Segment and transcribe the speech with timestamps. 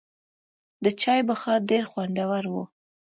[0.83, 2.55] د چای بخار ډېر خوندور و.